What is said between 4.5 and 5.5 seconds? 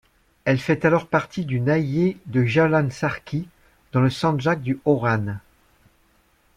du Hauran.